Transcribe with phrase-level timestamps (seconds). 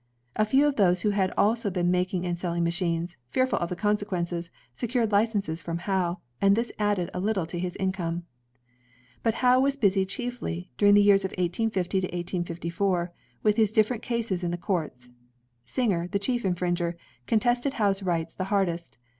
[0.35, 3.75] A few of those who had also been making and selling machines, fearful of the
[3.75, 8.23] consequences, secured licenses from Howe, and this added a little to his income.
[9.21, 13.11] But Howe was busy chiefly, during the years 1850 1854,
[13.43, 15.07] with his different cases in the courts.
[15.65, 16.95] Singer, the chief infringer,
[17.27, 18.97] contested Howe's rights the hardest.